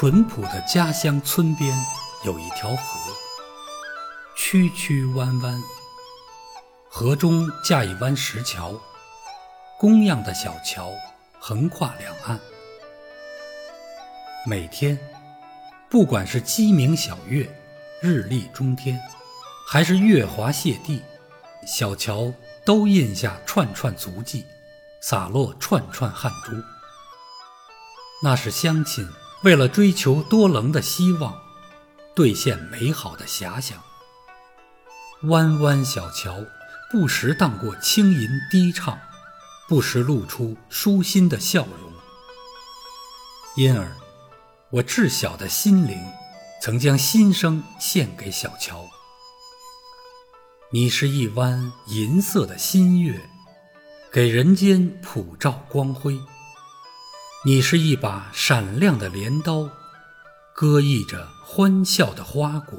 [0.00, 1.78] 淳朴的家乡村边
[2.24, 2.98] 有一条河，
[4.34, 5.62] 曲曲弯弯，
[6.88, 8.80] 河中架一弯石桥，
[9.78, 10.90] 工样的小桥
[11.38, 12.40] 横跨两岸。
[14.46, 14.98] 每天，
[15.90, 17.46] 不管是鸡鸣晓月、
[18.00, 18.98] 日丽中天，
[19.68, 21.02] 还是月华泻地，
[21.66, 22.32] 小桥
[22.64, 24.46] 都印下串串足迹，
[25.02, 26.52] 洒落串串汗珠。
[28.22, 29.06] 那是乡亲。
[29.42, 31.40] 为了追求多棱的希望，
[32.14, 33.82] 兑现美好的遐想，
[35.22, 36.44] 弯弯小桥
[36.90, 38.98] 不时荡过轻吟低唱，
[39.66, 41.90] 不时露出舒心的笑容。
[43.56, 43.96] 因而，
[44.68, 45.98] 我稚小的心灵
[46.60, 48.84] 曾将心声献给小桥。
[50.70, 53.18] 你是一弯银色的新月，
[54.12, 56.20] 给人间普照光辉。
[57.42, 59.66] 你是一把闪亮的镰刀，
[60.52, 62.78] 割溢着欢笑的花果；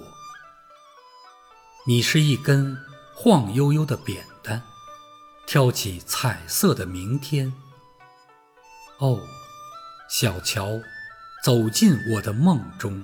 [1.87, 2.77] 你是一根
[3.11, 4.61] 晃悠悠的扁担，
[5.47, 7.51] 挑起彩色的明天。
[8.99, 9.19] 哦，
[10.07, 10.79] 小桥，
[11.43, 13.03] 走进我的梦中。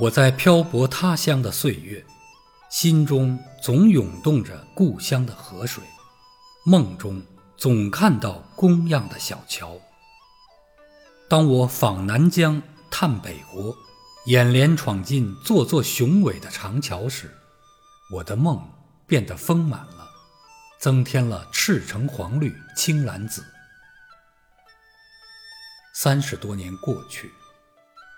[0.00, 2.04] 我在漂泊他乡的岁月，
[2.72, 5.84] 心中总涌动着故乡的河水，
[6.64, 7.24] 梦中。
[7.56, 9.78] 总看到工样的小桥。
[11.28, 13.74] 当我访南疆、探北国，
[14.26, 17.34] 眼帘闯进座座雄伟的长桥时，
[18.12, 18.70] 我的梦
[19.06, 20.06] 变得丰满了，
[20.78, 23.44] 增添了赤橙黄绿青蓝紫。
[25.94, 27.32] 三十多年过去，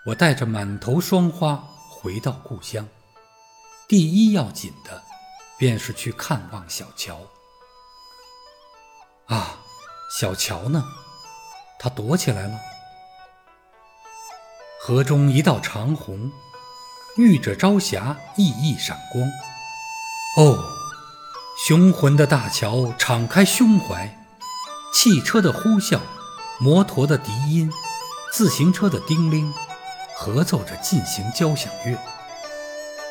[0.04, 1.56] 我带着满头霜花
[1.88, 2.86] 回到故乡，
[3.86, 5.00] 第一要紧的，
[5.56, 7.20] 便是去看望小桥。
[9.28, 9.56] 啊，
[10.10, 10.84] 小桥呢？
[11.78, 12.58] 它躲起来了。
[14.80, 16.32] 河中一道长虹，
[17.16, 19.22] 遇着朝霞熠熠闪光。
[20.36, 20.58] 哦，
[21.66, 24.18] 雄浑的大桥敞开胸怀，
[24.94, 26.00] 汽车的呼啸，
[26.58, 27.70] 摩托的笛音，
[28.32, 29.52] 自行车的叮铃，
[30.16, 31.98] 合奏着进行交响乐。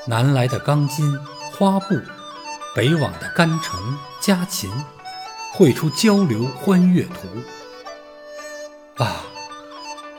[0.07, 1.15] 南来的钢筋、
[1.51, 1.95] 花布，
[2.75, 4.71] 北往的干城、家禽。
[5.57, 9.03] 绘出交流欢悦图。
[9.03, 9.23] 啊，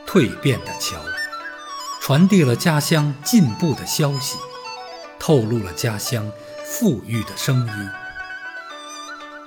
[0.05, 0.97] 蜕变的桥，
[2.01, 4.37] 传递了家乡进步的消息，
[5.17, 6.29] 透露了家乡
[6.65, 7.91] 富裕的声音。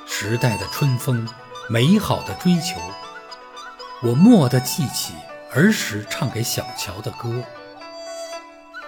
[0.07, 1.27] 时代的春风，
[1.67, 2.79] 美好的追求，
[4.01, 5.13] 我蓦地记起
[5.53, 7.43] 儿时唱给小桥的歌。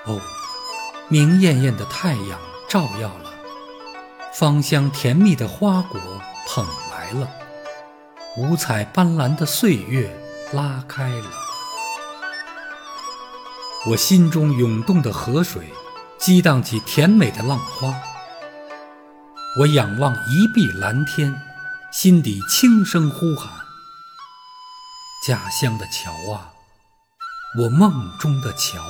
[0.05, 0.21] 哦，
[1.09, 3.33] 明艳艳的太阳照耀了，
[4.33, 5.99] 芳香甜蜜的花果
[6.47, 6.65] 捧。
[7.03, 7.29] 来了，
[8.37, 10.09] 五彩斑斓的岁月
[10.53, 11.29] 拉开了，
[13.87, 15.73] 我心中涌动的河水
[16.17, 17.93] 激荡起甜美的浪花。
[19.59, 21.35] 我仰望一碧蓝天，
[21.91, 23.51] 心底轻声呼喊：
[25.27, 26.53] 家乡的桥啊，
[27.59, 28.81] 我梦中的桥。